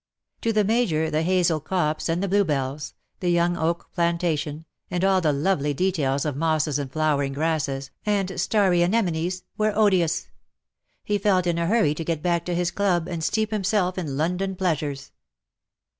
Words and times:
To 0.41 0.51
the 0.51 0.63
Major 0.63 1.11
the 1.11 1.21
hazel 1.21 1.59
copse 1.61 2.09
and 2.09 2.23
the 2.23 2.27
bluebells— 2.27 2.95
the 3.19 3.29
young 3.29 3.55
oak 3.55 3.91
plantation— 3.93 4.65
and 4.89 5.03
all 5.05 5.21
the 5.21 5.31
lovely 5.31 5.75
details 5.75 6.25
of 6.25 6.35
mosses 6.35 6.79
and 6.79 6.91
flowering 6.91 7.33
grasses, 7.33 7.91
and 8.03 8.41
starry 8.41 8.81
anemones— 8.81 9.43
were 9.59 9.77
odious. 9.77 10.25
He 11.03 11.19
felt 11.19 11.45
in 11.45 11.59
a 11.59 11.67
hurry 11.67 11.93
to 11.93 12.03
get 12.03 12.23
back 12.23 12.45
to 12.45 12.55
his 12.55 12.71
club, 12.71 13.07
and 13.07 13.23
steep 13.23 13.51
himself 13.51 13.95
in 13.95 14.17
London 14.17 14.55
pleasures. 14.55 15.11